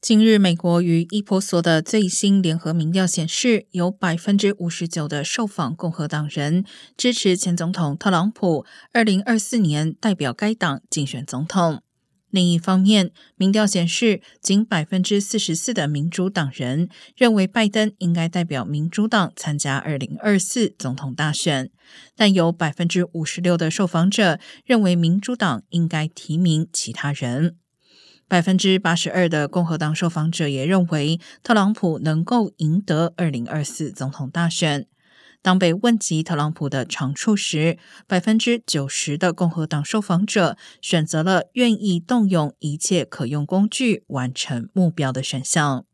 [0.00, 6.64] 近日，美国与伊波索的最新联合民调显示，有百分之五十九的受访共和党人
[6.96, 11.82] 支持前总统特朗普二零二四年代表该党竞选总统。
[12.30, 21.72] 另一方面，民调显示，仅百分之四十四的民主党人认为拜登应该代表民主党参加二零二四总统大选，
[22.14, 27.56] 但有百分之五十六的受访者认为民主党应该提名其他人。
[28.28, 34.86] 百分之八十二的共和党受访者也认为特朗普能够赢得二零二四总统大选。
[35.40, 45.86] 当被问及特朗普的长处时，百分之九十的共和党受访者选择了愿意动用一切可用工具完成目标的选项。